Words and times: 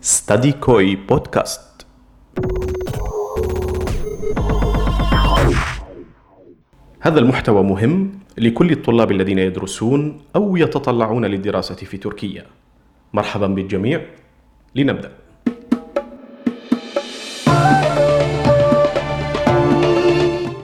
ستادي 0.00 0.52
كوي 0.52 0.96
بودكاست 0.96 1.86
هذا 7.00 7.18
المحتوى 7.18 7.62
مهم 7.62 8.18
لكل 8.38 8.72
الطلاب 8.72 9.10
الذين 9.10 9.38
يدرسون 9.38 10.20
أو 10.36 10.56
يتطلعون 10.56 11.24
للدراسة 11.24 11.74
في 11.74 11.96
تركيا. 11.96 12.44
مرحبا 13.12 13.46
بالجميع. 13.46 14.00
لنبدأ. 14.74 15.12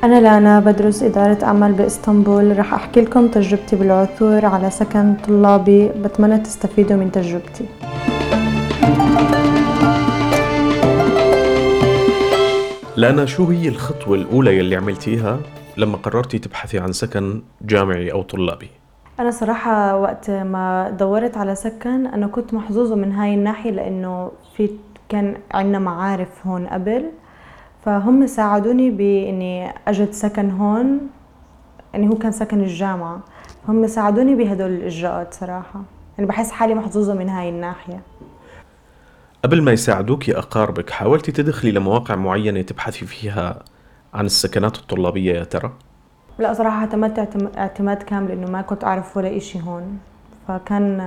أنا 0.04 0.20
لانا 0.20 0.60
بدرس 0.60 1.02
إدارة 1.02 1.44
أعمال 1.44 1.72
بإسطنبول. 1.72 2.58
رح 2.58 2.74
أحكي 2.74 3.00
لكم 3.00 3.28
تجربتي 3.28 3.76
بالعثور 3.76 4.46
على 4.46 4.70
سكن 4.70 5.14
طلابي 5.26 5.88
بتمنى 5.88 6.38
تستفيدوا 6.38 6.96
من 6.96 7.12
تجربتي. 7.12 7.64
لانا 12.96 13.26
شو 13.26 13.44
هي 13.44 13.68
الخطوة 13.68 14.16
الأولى 14.16 14.58
يلي 14.58 14.76
عملتيها 14.76 15.38
لما 15.76 15.96
قررتي 15.96 16.38
تبحثي 16.38 16.78
عن 16.78 16.92
سكن 16.92 17.42
جامعي 17.62 18.12
أو 18.12 18.22
طلابي؟ 18.22 18.68
أنا 19.20 19.30
صراحة 19.30 19.96
وقت 19.96 20.30
ما 20.30 20.90
دورت 20.90 21.36
على 21.36 21.54
سكن 21.54 22.06
أنا 22.06 22.26
كنت 22.26 22.54
محظوظة 22.54 22.94
من 22.94 23.12
هاي 23.12 23.34
الناحية 23.34 23.70
لأنه 23.70 24.30
في 24.56 24.70
كان 25.08 25.36
عنا 25.54 25.78
معارف 25.78 26.46
هون 26.46 26.66
قبل 26.66 27.04
فهم 27.84 28.26
ساعدوني 28.26 28.90
بإني 28.90 29.72
أجد 29.88 30.10
سكن 30.10 30.50
هون 30.50 31.00
يعني 31.92 32.08
هو 32.08 32.14
كان 32.14 32.32
سكن 32.32 32.60
الجامعة. 32.60 33.20
هم 33.68 33.86
ساعدوني 33.86 34.34
بهدول 34.34 34.70
الإجراءات 34.70 35.34
صراحة. 35.34 35.82
يعني 36.18 36.28
بحس 36.28 36.50
حالي 36.50 36.74
محظوظة 36.74 37.14
من 37.14 37.28
هاي 37.28 37.48
الناحية. 37.48 38.00
قبل 39.44 39.62
ما 39.62 39.72
يساعدوك 39.72 40.30
أقاربك 40.30 40.90
حاولتي 40.90 41.32
تدخلي 41.32 41.70
لمواقع 41.70 42.14
معينة 42.16 42.62
تبحثي 42.62 43.06
فيها 43.06 43.64
عن 44.14 44.26
السكنات 44.26 44.76
الطلابية 44.76 45.34
يا 45.34 45.44
ترى؟ 45.44 45.72
لا 46.38 46.52
صراحة 46.54 46.76
اعتمدت 46.76 47.18
اعتم- 47.18 47.58
اعتماد 47.58 48.02
كامل 48.02 48.30
إنه 48.30 48.50
ما 48.50 48.62
كنت 48.62 48.84
أعرف 48.84 49.16
ولا 49.16 49.36
إشي 49.36 49.60
هون 49.62 49.98
فكان 50.48 51.00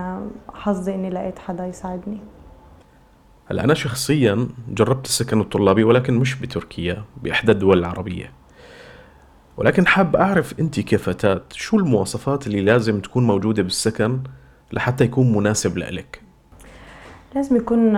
حظي 0.54 0.96
إني 0.96 1.10
لقيت 1.10 1.40
حدا 1.40 1.66
يساعدني. 1.68 2.18
هلا 3.46 3.64
أنا 3.64 3.74
شخصيا 3.74 4.48
جربت 4.70 5.06
السكن 5.06 5.42
الطلابي 5.42 5.84
ولكن 5.84 6.14
مش 6.14 6.36
بتركيا 6.36 7.04
بإحدى 7.24 7.52
الدول 7.52 7.80
العربية. 7.80 8.32
ولكن 9.58 9.88
حاب 9.88 10.16
أعرف 10.16 10.60
أنت 10.60 10.80
كفتاة 10.80 11.42
شو 11.52 11.78
المواصفات 11.78 12.48
اللي 12.48 12.62
لازم 12.62 13.00
تكون 13.00 13.28
موجودة 13.28 13.64
بالسكن 13.64 14.20
لحتى 14.74 15.04
يكون 15.04 15.34
مناسب 15.38 15.78
لإلك؟ 15.78 16.22
لازم 17.36 17.56
يكون 17.56 17.94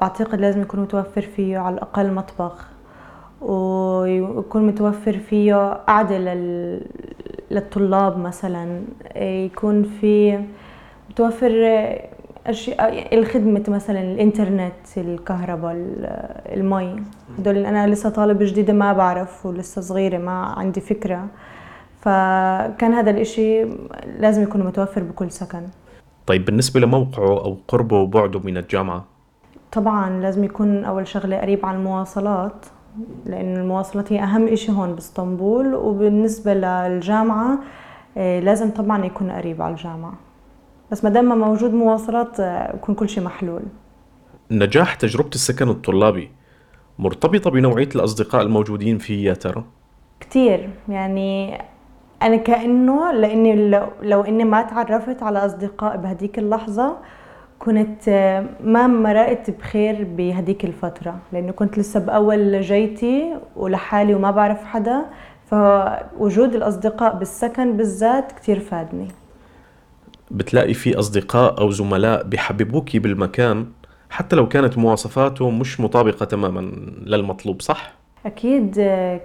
بعتقد 0.00 0.40
لازم 0.40 0.60
يكون 0.62 0.80
متوفر 0.80 1.20
فيه 1.22 1.58
على 1.58 1.74
الأقل 1.74 2.12
مطبخ 2.12 2.66
ويكون 3.40 4.66
متوفر 4.66 5.12
فيه 5.18 5.72
قعدة 5.72 6.18
لل... 6.18 6.82
للطلاب 7.50 8.18
مثلا 8.18 8.82
يكون 9.16 9.82
في 9.82 10.40
متوفر 11.10 11.52
أشياء 12.46 13.18
الخدمة 13.18 13.64
مثلا 13.68 14.00
الإنترنت 14.00 14.72
الكهرباء 14.96 15.72
ال- 15.72 16.06
المي. 16.58 17.02
هدول 17.38 17.66
أنا 17.66 17.86
لسه 17.86 18.10
طالبة 18.10 18.44
جديدة 18.44 18.72
ما 18.72 18.92
بعرف 18.92 19.46
ولسه 19.46 19.82
صغيرة 19.82 20.18
ما 20.18 20.32
عندي 20.44 20.80
فكرة. 20.80 21.26
فكان 22.00 22.92
هذا 22.94 23.10
الإشي 23.10 23.64
لازم 24.18 24.42
يكون 24.42 24.62
متوفر 24.64 25.02
بكل 25.02 25.30
سكن. 25.30 25.62
طيب 26.30 26.44
بالنسبة 26.44 26.80
لموقعه 26.80 27.44
أو 27.44 27.58
قربه 27.68 27.96
وبعده 27.96 28.40
من 28.40 28.56
الجامعة؟ 28.56 29.04
طبعا 29.72 30.20
لازم 30.20 30.44
يكون 30.44 30.84
أول 30.84 31.06
شغلة 31.06 31.36
قريب 31.36 31.66
على 31.66 31.76
المواصلات 31.76 32.66
لأن 33.26 33.56
المواصلات 33.56 34.12
هي 34.12 34.22
أهم 34.22 34.48
إشي 34.48 34.72
هون 34.72 34.94
بإسطنبول. 34.94 35.74
وبالنسبة 35.74 36.54
للجامعة 36.54 37.58
آه، 38.16 38.40
لازم 38.40 38.70
طبعا 38.70 39.04
يكون 39.04 39.30
قريب 39.30 39.62
على 39.62 39.74
الجامعة. 39.74 40.14
بس 40.90 41.04
ما 41.04 41.10
دام 41.10 41.24
ما 41.24 41.34
موجود 41.34 41.74
مواصلات 41.74 42.40
آه، 42.40 42.76
يكون 42.76 42.94
كل 42.94 43.08
شيء 43.08 43.24
محلول. 43.24 43.62
نجاح 44.50 44.94
تجربة 44.94 45.30
السكن 45.34 45.68
الطلابي 45.68 46.30
مرتبطة 46.98 47.50
بنوعية 47.50 47.88
الأصدقاء 47.94 48.42
الموجودين 48.42 48.98
فيه 48.98 49.28
يا 49.28 49.34
ترى؟ 49.34 49.64
كتير. 50.20 50.70
يعني 50.88 51.58
أنا 52.22 52.36
كأنه 52.36 53.12
لأني 53.12 53.68
لو, 54.02 54.20
إني 54.20 54.44
ما 54.44 54.62
تعرفت 54.62 55.22
على 55.22 55.38
اصدقاء 55.38 55.96
بهديك 55.96 56.38
اللحظة 56.38 56.96
كنت 57.58 58.08
آه، 58.08 58.46
ما 58.64 58.86
مرقت 58.86 59.50
بخير 59.50 60.04
بهديك 60.04 60.64
الفترة 60.64 61.18
لأنه 61.32 61.52
كنت 61.52 61.78
لسه 61.78 62.00
بأول 62.00 62.60
جيتي 62.60 63.36
ولحالي 63.56 64.14
وما 64.14 64.30
بعرف 64.30 64.64
حدا 64.64 65.04
فوجود 65.50 66.54
الأصدقاء 66.54 67.16
بالسكن 67.16 67.76
بالذات 67.76 68.32
كتير 68.32 68.60
فادني 68.60 69.08
بتلاقي 70.30 70.74
في 70.74 70.98
أصدقاء 70.98 71.60
أو 71.60 71.70
زملاء 71.70 72.22
بيحببوكي 72.22 72.98
بالمكان 72.98 73.66
حتى 74.10 74.36
لو 74.36 74.48
كانت 74.48 74.78
مواصفاته 74.78 75.50
مش 75.50 75.80
مطابقة 75.80 76.24
تماما 76.24 76.60
للمطلوب 77.06 77.62
صح؟ 77.62 77.99
أكيد 78.26 78.74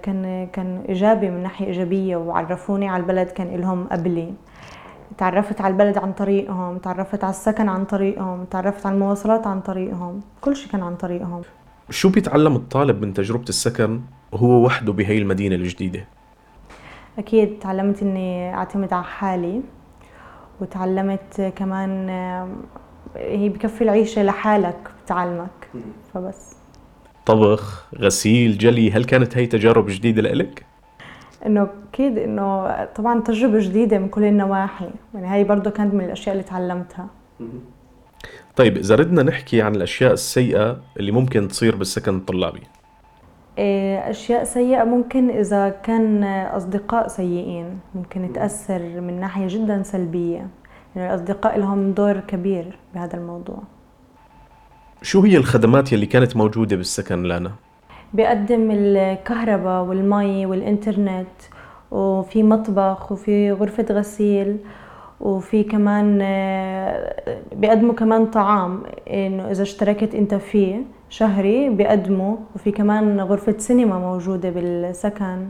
كان 0.02 0.48
كان 0.52 0.84
إيجابي 0.88 1.30
من 1.30 1.42
ناحية 1.42 1.66
إيجابية 1.66 2.16
وعرفوني 2.16 2.88
على 2.88 3.02
البلد 3.02 3.28
كان 3.28 3.56
لهم 3.56 3.86
قبلي. 3.86 4.34
تعرفت 5.18 5.60
على 5.60 5.72
البلد 5.72 5.98
عن 5.98 6.12
طريقهم 6.12 6.78
تعرفت 6.78 7.24
على 7.24 7.30
السكن 7.30 7.68
عن 7.68 7.84
طريقهم 7.84 8.44
تعرفت 8.44 8.86
على 8.86 8.94
المواصلات 8.94 9.46
عن 9.46 9.60
طريقهم. 9.60 10.20
كل 10.40 10.56
شيء 10.56 10.72
كان 10.72 10.82
عن 10.82 10.96
طريقهم. 10.96 11.42
شو 11.90 12.08
بيتعلم 12.08 12.56
الطالب 12.56 13.02
من 13.02 13.14
تجربة 13.14 13.48
السكن 13.48 14.00
وهو 14.32 14.64
وحده 14.64 14.92
بهي 14.92 15.18
المدينة 15.18 15.54
الجديدة؟ 15.54 16.04
أكيد 17.18 17.58
تعلمت 17.58 18.02
إني 18.02 18.54
أعتمد 18.54 18.92
على 18.92 19.04
حالي 19.04 19.60
وتعلمت 20.60 21.52
كمان 21.56 22.08
هي 23.16 23.48
بكفي 23.48 23.84
العيشة 23.84 24.22
لحالك 24.22 24.90
بتعلمك. 25.04 25.68
فبس. 26.14 26.56
طبخ، 27.26 27.86
غسيل، 27.98 28.58
جلي، 28.58 28.90
هل 28.90 29.04
كانت 29.04 29.36
هي 29.36 29.46
تجارب 29.46 29.86
جديدة 29.86 30.22
لإلك؟ 30.22 30.66
إنه 31.46 31.68
أكيد 31.92 32.18
إنه 32.18 32.84
طبعا 32.84 33.20
تجربة 33.20 33.58
جديدة 33.58 33.98
من 33.98 34.08
كل 34.08 34.24
النواحي 34.24 34.90
يعني 35.14 35.26
هاي 35.26 35.44
برضه 35.44 35.70
كانت 35.70 35.94
من 35.94 36.04
الأشياء 36.04 36.32
اللي 36.32 36.44
تعلمتها. 36.44 37.06
طيب 38.56 38.76
إذا 38.76 38.94
ردنا 38.94 39.22
نحكي 39.22 39.62
عن 39.62 39.74
الأشياء 39.74 40.12
السيئة 40.12 40.80
اللي 40.96 41.12
ممكن 41.12 41.48
تصير 41.48 41.76
بالسكن 41.76 42.16
الطلابي. 42.16 42.62
إيه، 43.58 44.10
أشياء 44.10 44.44
سيئة 44.44 44.84
ممكن 44.84 45.30
إذا 45.30 45.68
كان 45.68 46.24
أصدقاء 46.24 47.08
سيئين 47.08 47.78
ممكن 47.94 48.32
تأثر 48.32 49.00
من 49.00 49.20
ناحية 49.20 49.46
جدا 49.48 49.82
سلبية. 49.82 50.48
يعني 50.96 51.14
الأصدقاء 51.14 51.58
لهم 51.58 51.92
دور 51.92 52.20
كبير 52.20 52.78
بهذا 52.94 53.16
الموضوع. 53.16 53.62
شو 55.02 55.20
هي 55.20 55.36
الخدمات 55.36 55.92
يلي 55.92 56.06
كانت 56.06 56.36
موجودة 56.36 56.76
بالسكن 56.76 57.22
لانا؟ 57.22 57.52
بيقدم 58.14 58.70
الكهرباء 58.70 59.82
والمي 59.84 60.46
والإنترنت 60.46 61.26
وفي 61.90 62.42
مطبخ 62.42 63.12
وفي 63.12 63.52
غرفة 63.52 63.86
غسيل 63.90 64.56
وفي 65.20 65.64
كمان 65.64 66.18
آه، 66.22 67.40
بيقدموا 67.56 67.94
كمان 67.94 68.26
طعام. 68.26 68.82
إنه 69.10 69.50
إذا 69.50 69.62
اشتركت 69.62 70.14
أنت 70.14 70.34
فيه 70.34 70.82
شهري 71.08 71.68
بيقدموا 71.70 72.36
وفي 72.54 72.70
كمان 72.70 73.20
غرفة 73.20 73.54
سينما 73.58 73.98
موجودة 73.98 74.50
بالسكن. 74.50 75.48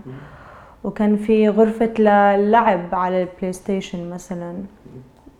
وكان 0.84 1.16
في 1.16 1.48
غرفة 1.48 1.94
للعب 1.98 2.94
على 2.94 3.22
ال 3.22 3.52
PlayStation 3.52 4.10
مثلا 4.10 4.54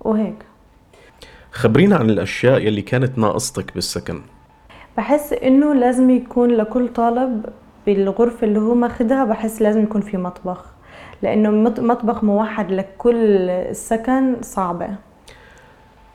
وهيك. 0.01 0.45
خبرينا 1.57 1.97
عن 1.97 2.11
الأشياء 2.11 2.59
يلي 2.59 2.83
كانت 2.83 3.19
ناقصتك 3.19 3.75
بالسكن. 3.75 4.21
بحس 4.97 5.33
إنه 5.33 5.75
لازم 5.75 6.11
يكون 6.11 6.51
لكل 6.51 6.89
طالب 6.89 7.47
بالغرفة 7.87 8.47
اللي 8.47 8.59
هو 8.61 8.75
ماخدها 8.75 9.25
بحس 9.25 9.63
لازم 9.63 9.83
يكون 9.83 10.01
في 10.01 10.17
مطبخ 10.17 10.65
لأنه 11.23 11.51
مط- 11.51 11.81
مطبخ 11.81 12.25
موحد 12.25 12.73
لكل 12.73 13.17
السكن 13.51 14.37
صعبة. 14.43 14.89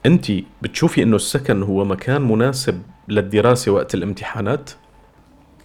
أنت 0.05 0.25
بتشوفي 0.61 1.03
إنه 1.03 1.15
السكن 1.15 1.63
هو 1.63 1.85
مكان 1.85 2.21
مناسب 2.21 2.81
للدراسة 3.07 3.71
وقت 3.71 3.93
الامتحانات؟ 3.93 4.69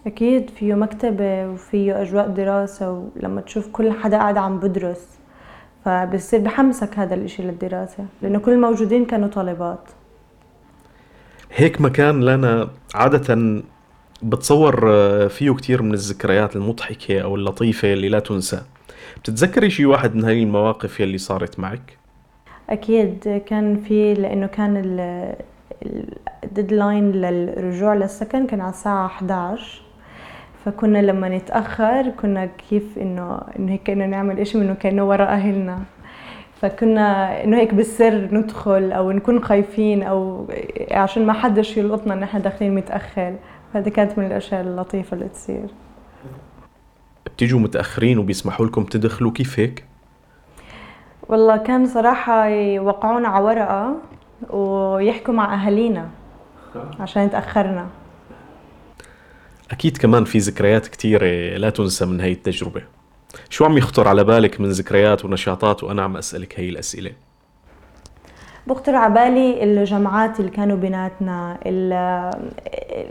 أكيد 0.06 0.50
فيه 0.50 0.74
مكتبة 0.74 1.48
وفيه 1.48 2.02
أجواء 2.02 2.28
دراسة 2.28 2.90
ولما 3.16 3.40
تشوف 3.40 3.68
كل 3.68 3.92
حدا 3.92 4.16
قاعد 4.16 4.36
عم 4.38 4.58
بدرس. 4.58 5.06
فبصير 5.86 6.40
بحمسك 6.40 6.98
هذا 6.98 7.14
الإشي 7.14 7.42
للدراسة 7.42 8.04
لأنه 8.22 8.38
كل 8.38 8.52
الموجودين 8.52 9.04
كانوا 9.04 9.28
طالبات. 9.28 9.88
هيك 11.52 11.80
مكان 11.80 12.24
لنا 12.24 12.68
عادة 12.94 13.62
بتصور 14.22 14.90
آه، 14.92 15.26
فيه 15.26 15.50
كتير 15.54 15.82
من 15.82 15.94
الذكريات 15.94 16.56
المضحكة 16.56 17.20
أو 17.20 17.36
اللطيفة 17.36 17.92
اللي 17.92 18.08
لا 18.08 18.18
تنسى. 18.18 18.62
بتتذكري 19.20 19.70
شي 19.70 19.86
واحد 19.86 20.14
من 20.14 20.24
هاي 20.24 20.42
المواقف 20.42 21.00
يلي 21.00 21.18
صارت 21.18 21.58
معك؟ 21.60 21.98
أكيد 22.70 23.42
كان 23.46 23.76
في 23.76 24.14
لأنه 24.14 24.46
كان 24.46 24.76
ال- 24.76 25.36
ال- 25.82 26.14
الديدلاين 26.44 27.12
للرجوع 27.12 27.94
للسكن 27.94 28.46
كان 28.46 28.60
على 28.60 28.70
الساعة 28.70 29.06
11 29.06 29.82
فكنا 30.66 30.98
لما 30.98 31.28
نتأخر 31.28 32.10
كنا 32.10 32.46
كيف 32.46 32.98
إنه 32.98 33.40
إنه 33.58 33.72
هيك 33.72 33.90
إنه 33.90 34.06
نعمل 34.06 34.40
إشي 34.40 34.58
إنه 34.58 34.74
كأنه 34.74 35.04
ورا 35.04 35.24
أهلنا. 35.24 35.78
فكنا 36.62 37.44
إنه 37.44 37.56
هيك 37.56 37.74
بالسر 37.74 38.28
ندخل 38.32 38.92
أو 38.92 39.10
نكون 39.10 39.44
خايفين 39.44 40.02
أو 40.02 40.46
عشان 40.90 41.26
ما 41.26 41.32
حدش 41.32 41.76
يلقطنا 41.76 42.14
إن 42.14 42.22
إحنا 42.22 42.40
داخلين 42.40 42.74
متأخر. 42.74 43.34
فهذه 43.74 43.88
كانت 43.88 44.18
من 44.18 44.26
الأشياء 44.26 44.60
اللطيفة 44.60 45.14
اللي 45.14 45.28
تصير. 45.28 45.66
بتيجوا 47.26 47.60
متأخرين 47.60 48.18
وبيسمحوا 48.18 48.66
لكم 48.66 48.84
تدخلوا 48.84 49.32
كيف 49.32 49.60
هيك؟ 49.60 49.84
والله 51.28 51.56
كان 51.56 51.86
صراحة 51.86 52.46
يوقعونا 52.46 53.28
على 53.28 53.44
ورقة 53.44 53.94
ويحكوا 54.50 55.34
مع 55.34 55.54
أهالينا 55.54 56.08
عشان 57.00 57.30
تأخرنا 57.30 57.86
أكيد 59.70 59.96
كمان 59.96 60.24
في 60.24 60.38
ذكريات 60.38 60.86
كتيرة 60.86 61.56
لا 61.56 61.70
تنسى 61.70 62.06
من 62.06 62.20
هاي 62.20 62.32
التجربة. 62.32 62.82
شو 63.50 63.64
عم 63.64 63.78
يخطر 63.78 64.08
على 64.08 64.24
بالك 64.24 64.60
من 64.60 64.68
ذكريات 64.68 65.24
ونشاطات 65.24 65.84
وأنا 65.84 66.02
عم 66.02 66.16
أسألك 66.16 66.60
هاي 66.60 66.68
الأسئلة؟ 66.68 67.12
بخطر 68.66 68.94
على 68.94 69.14
بالي 69.14 69.64
الجمعات 69.64 70.40
اللي 70.40 70.50
كانوا 70.50 70.76
بيناتنا 70.76 71.58
ال- 71.66 72.30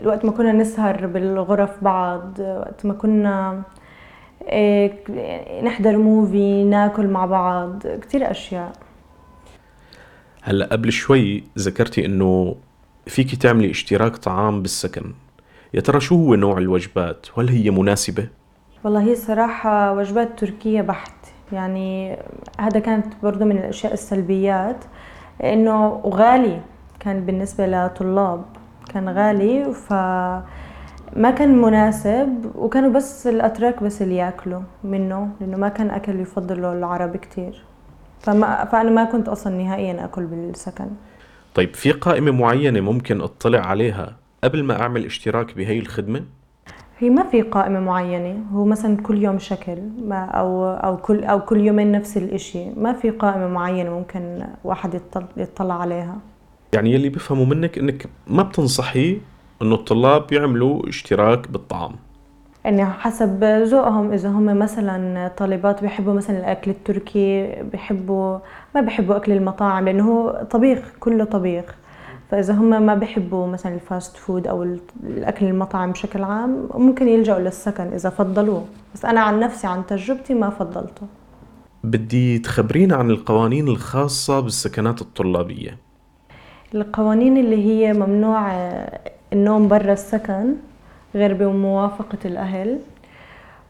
الوقت 0.00 0.24
ما 0.24 0.30
كنا 0.30 0.52
نسهر 0.52 1.06
بالغرف 1.06 1.70
بعض 1.84 2.38
وقت 2.40 2.86
ما 2.86 2.94
كنا 2.94 3.62
إيه، 4.42 4.92
نحضر 5.62 5.96
موفي 5.96 6.64
ناكل 6.64 7.06
مع 7.06 7.26
بعض 7.26 7.86
كتير 7.86 8.30
أشياء. 8.30 8.72
هلأ 10.42 10.66
قبل 10.66 10.92
شوي 10.92 11.44
ذكرتي 11.58 12.04
إنه 12.06 12.56
فيك 13.06 13.34
تعملي 13.34 13.70
اشتراك 13.70 14.16
طعام 14.16 14.62
بالسكن. 14.62 15.12
يا 15.74 15.80
ترى 15.80 16.00
شو 16.00 16.16
هو 16.16 16.34
نوع 16.34 16.58
الوجبات؟ 16.58 17.26
وهل 17.36 17.48
هي 17.48 17.70
مناسبة؟ 17.70 18.28
والله 18.84 19.00
هي 19.00 19.14
صراحة 19.14 19.92
وجبات 19.92 20.38
تركية 20.38 20.82
بحت. 20.82 21.12
يعني 21.52 22.16
هذا 22.60 22.80
كانت 22.80 23.06
برضو 23.22 23.44
من 23.44 23.58
الأشياء 23.58 23.92
السلبيات. 23.92 24.84
إنه 25.44 26.00
وغالي 26.04 26.60
كان 27.00 27.26
بالنسبة 27.26 27.66
لطلاب 27.66 28.44
كان 28.94 29.08
غالي 29.08 29.72
فما 29.72 31.30
كان 31.38 31.62
مناسب 31.62 32.52
وكانوا 32.54 32.90
بس 32.90 33.26
الأتراك 33.26 33.82
بس 33.82 34.02
اللي 34.02 34.16
يأكلوا 34.16 34.60
منه 34.84 35.28
لأنه 35.40 35.56
ما 35.56 35.68
كان 35.68 35.90
أكل 35.90 36.20
يفضله 36.20 36.72
العرب 36.72 37.16
كتير. 37.16 37.64
فما 38.20 38.64
فأنا 38.64 38.90
ما 38.90 39.04
كنت 39.04 39.28
أصلا 39.28 39.56
نهائيا 39.56 40.04
أكل 40.04 40.26
بالسكن. 40.26 40.86
طيب 41.54 41.74
في 41.74 41.92
قائمة 41.92 42.30
معينة 42.30 42.80
ممكن 42.80 43.20
أطلع 43.20 43.60
عليها؟ 43.60 44.16
قبل 44.44 44.64
ما 44.64 44.80
أعمل 44.80 45.04
اشتراك 45.04 45.56
بهي 45.56 45.78
الخدمة؟ 45.78 46.22
هي 46.98 47.10
ما 47.10 47.22
في 47.22 47.42
قائمة 47.42 47.80
معينة 47.80 48.44
هو 48.52 48.64
مثلا 48.64 48.96
كل 48.96 49.22
يوم 49.22 49.38
شكل 49.38 49.78
ما 50.06 50.24
أو 50.24 50.66
أو 50.66 50.96
كل 50.96 51.24
أو 51.24 51.40
كل 51.40 51.60
يومين 51.60 51.92
نفس 51.92 52.16
الإشي. 52.16 52.70
ما 52.70 52.92
في 52.92 53.10
قائمة 53.10 53.48
معينة 53.48 53.90
ممكن 53.90 54.46
واحد 54.64 54.94
يطلع, 54.94 55.26
يطلع 55.36 55.80
عليها. 55.80 56.16
يعني 56.74 56.92
يلي 56.92 57.08
بفهموا 57.08 57.46
منك 57.46 57.78
إنك 57.78 58.06
ما 58.26 58.42
بتنصحي 58.42 59.20
إنه 59.62 59.74
الطلاب 59.74 60.32
يعملوا 60.32 60.88
اشتراك 60.88 61.50
بالطعام؟ 61.50 61.92
يعني 62.64 62.84
حسب 62.84 63.44
ذوقهم. 63.44 64.12
إذا 64.12 64.28
هم 64.28 64.58
مثلا 64.58 65.28
طالبات 65.36 65.80
بيحبوا 65.82 66.14
مثلا 66.14 66.38
الأكل 66.38 66.70
التركي 66.70 67.62
بيحبوا 67.72 68.38
ما 68.74 68.80
بيحبوا 68.80 69.16
أكل 69.16 69.32
المطاعم 69.32 69.84
لأنه 69.84 70.10
هو 70.10 70.46
طبيخ 70.50 70.92
كله 71.00 71.24
طبيخ. 71.24 71.74
فإذا 72.30 72.54
هم 72.54 72.82
ما 72.86 72.94
بيحبوا 72.94 73.46
مثلا 73.46 73.74
ال 73.74 73.82
fast 73.82 74.16
food 74.16 74.46
أو 74.46 74.62
ال- 74.62 74.80
الأكل 75.04 75.46
المطاعم 75.46 75.92
بشكل 75.92 76.24
عام 76.24 76.68
ممكن 76.74 77.08
يلجأوا 77.08 77.40
للسكن 77.40 77.84
إذا 77.92 78.10
فضلوه. 78.10 78.64
بس 78.94 79.04
أنا 79.04 79.20
عن 79.20 79.40
نفسي 79.40 79.66
عن 79.66 79.86
تجربتي 79.86 80.34
ما 80.34 80.50
فضلته. 80.50 81.06
بدي 81.84 82.38
تخبرينا 82.38 82.96
عن 82.96 83.10
القوانين 83.10 83.68
الخاصة 83.68 84.40
بالسكنات 84.40 85.00
الطلابية. 85.00 85.78
القوانين 86.74 87.36
اللي 87.36 87.64
هي 87.66 87.92
ممنوع 87.92 88.52
آه، 88.54 89.00
النوم 89.32 89.68
برا 89.68 89.92
السكن 89.92 90.54
غير 91.14 91.34
بموافقة 91.34 92.18
الأهل. 92.24 92.78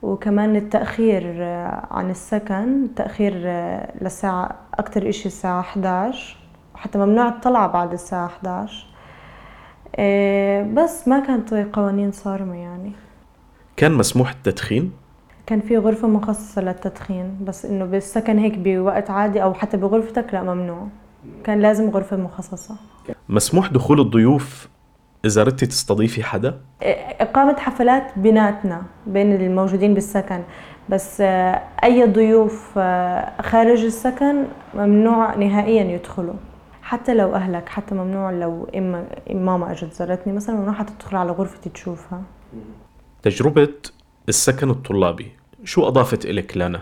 وكمان 0.02 0.56
التأخير 0.56 1.22
آه، 1.38 1.86
عن 1.90 2.10
السكن 2.10 2.84
التأخير 2.84 3.32
آه، 3.44 3.92
للساعة 4.02 4.50
أكتر 4.74 5.08
إشي 5.08 5.26
الساعة 5.26 5.60
11 5.60 6.36
وحتى 6.76 6.98
ممنوع 6.98 7.28
الطلعة 7.28 7.66
بعد 7.66 7.92
الساعة 7.92 8.26
11 8.26 8.86
آه، 9.96 10.62
بس 10.62 11.08
ما 11.08 11.20
كانت 11.20 11.54
قوانين 11.54 12.12
صارمة 12.12 12.56
يعني. 12.56 12.92
كان 13.76 13.92
مسموح 13.92 14.30
التدخين؟ 14.30 14.92
كان 15.46 15.60
في 15.60 15.78
غرفة 15.78 16.08
مخصصة 16.08 16.62
للتدخين 16.62 17.38
بس 17.44 17.64
إنه 17.64 17.84
بالسكن 17.84 18.38
هيك 18.38 18.58
بوقت 18.58 19.10
عادي 19.10 19.42
أو 19.42 19.54
حتى 19.54 19.76
بغرفتك 19.76 20.34
لا 20.34 20.42
ممنوع. 20.42 20.88
كان 21.44 21.60
لازم 21.60 21.90
غرفة 21.90 22.16
مخصصة. 22.16 22.76
مسموح 23.28 23.68
دخول 23.68 24.00
الضيوف 24.00 24.68
إذا 25.24 25.42
ردتي 25.42 25.66
تستضيفي 25.66 26.22
حدا؟ 26.22 26.60
إقامة 27.20 27.56
حفلات 27.56 28.18
بيناتنا 28.18 28.82
بين 29.06 29.32
الموجودين 29.32 29.94
بالسكن. 29.94 30.42
بس 30.88 31.20
آه، 31.20 31.62
أي 31.84 32.04
ضيوف 32.06 32.72
آه، 32.78 33.42
خارج 33.42 33.84
السكن 33.84 34.44
ممنوع 34.74 35.34
نهائيا 35.34 35.84
يدخلوا. 35.84 36.34
حتى 36.86 37.14
لو 37.14 37.34
أهلك 37.34 37.68
حتى 37.68 37.94
ممنوع 37.94 38.30
لو 38.30 38.68
إما 38.76 39.06
ماما 39.30 39.72
أجت 39.72 39.92
زارتني 39.92 40.32
مثلا 40.32 40.56
ممنوع 40.56 40.74
حتى 40.74 40.92
تدخل 40.98 41.16
على 41.16 41.30
غرفتي 41.30 41.70
تشوفها 41.70 42.22
تجربة 43.22 43.68
السكن 44.28 44.70
الطلابي 44.70 45.32
شو 45.64 45.88
أضافت 45.88 46.26
إلك 46.26 46.56
لنا؟ 46.56 46.80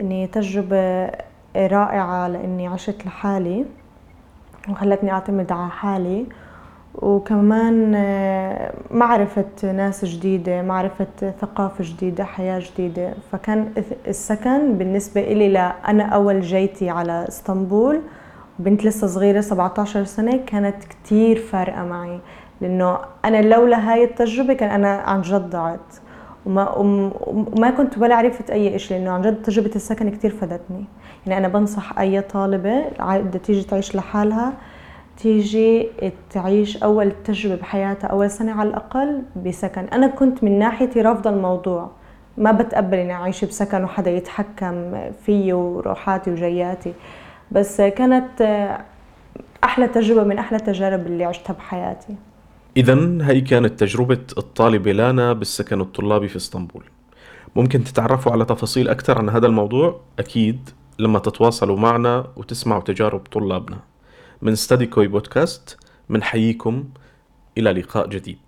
إني 0.00 0.26
تجربة 0.26 1.10
رائعة 1.56 2.28
لإني 2.28 2.68
عشت 2.68 3.06
لحالي 3.06 3.64
وخلتني 4.68 5.12
أعتمد 5.12 5.52
على 5.52 5.70
حالي 5.70 6.26
وكمان 6.94 7.94
آه، 7.94 8.72
معرفة 8.90 9.72
ناس 9.72 10.04
جديدة 10.04 10.62
معرفة 10.62 11.32
ثقافة 11.40 11.84
جديدة 11.84 12.24
حياة 12.24 12.58
جديدة 12.58 13.14
فكان 13.32 13.72
السكن 14.06 14.78
بالنسبة 14.78 15.20
إلي 15.20 15.48
لأنا 15.48 16.04
أول 16.04 16.40
جيتي 16.40 16.90
على 16.90 17.24
إسطنبول 17.28 18.00
بنت 18.60 18.84
لسه 18.84 19.06
صغيرة 19.06 19.40
17 19.40 20.04
سنة 20.04 20.36
كانت 20.46 20.84
كتير 20.84 21.36
فارقة 21.38 21.84
معي 21.84 22.20
لأنه 22.60 22.98
أنا 23.24 23.42
لولا 23.42 23.92
هاي 23.92 24.04
التجربة 24.04 24.54
كان 24.54 24.70
أنا 24.70 24.88
عن 24.96 25.20
جد 25.20 25.50
ضعت 25.50 25.94
وما, 26.46 26.76
وم- 26.78 27.12
وما 27.26 27.70
كنت 27.70 27.98
ولا 27.98 28.14
عرفت 28.16 28.50
أي 28.50 28.76
إشي 28.76 28.94
لأنه 28.94 29.10
عن 29.10 29.22
جد 29.22 29.42
تجربة 29.42 29.70
السكن 29.76 30.10
كتير 30.10 30.30
فادتني. 30.30 30.84
يعني 31.26 31.46
أنا 31.46 31.48
بنصح 31.58 31.98
أي 31.98 32.20
طالبة 32.20 32.84
عا- 33.00 33.18
بدها 33.18 33.40
تيجي 33.40 33.62
تعيش 33.62 33.96
لحالها 33.96 34.52
تيجي 35.16 35.88
تعيش 36.30 36.82
أول 36.82 37.12
تجربة 37.24 37.60
بحياتها 37.60 38.08
أول 38.08 38.30
سنة 38.30 38.52
على 38.52 38.68
الأقل 38.68 39.22
بسكن. 39.46 39.84
أنا 39.92 40.06
كنت 40.06 40.44
من 40.44 40.58
ناحيتي 40.58 41.00
رافضة 41.02 41.30
الموضوع. 41.30 41.90
ما 42.38 42.52
بتقبل 42.52 42.98
إني 42.98 43.12
أعيش 43.12 43.44
بسكن 43.44 43.84
وحدا 43.84 44.10
يتحكم 44.10 44.92
فيي 45.26 45.52
وروحاتي 45.52 46.30
وجياتي 46.30 46.92
بس 47.52 47.80
كانت 47.80 48.42
أحلى 49.64 49.88
تجربة 49.88 50.24
من 50.24 50.38
أحلى 50.38 50.58
التجارب 50.58 51.06
اللي 51.06 51.24
عشتها 51.24 51.52
بحياتي. 51.52 52.14
إذا 52.76 53.18
هي 53.22 53.40
كانت 53.40 53.80
تجربة 53.80 54.20
الطالبة 54.38 54.92
لانا 54.92 55.32
بالسكن 55.32 55.80
الطلابي 55.80 56.28
في 56.28 56.36
إسطنبول. 56.36 56.84
ممكن 57.56 57.84
تتعرفوا 57.84 58.32
على 58.32 58.44
تفاصيل 58.44 58.88
أكثر 58.88 59.18
عن 59.18 59.28
هذا 59.28 59.46
الموضوع؟ 59.46 60.00
أكيد 60.18 60.70
لما 60.98 61.18
تتواصلوا 61.18 61.76
معنا 61.76 62.26
وتسمعوا 62.36 62.82
تجارب 62.82 63.20
طلابنا. 63.20 63.78
من 64.42 64.54
ستادي 64.54 64.86
كوي 64.86 65.06
بودكاست 65.06 65.78
منحييكم 66.08 66.84
إلى 67.58 67.72
لقاء 67.72 68.06
جديد. 68.06 68.38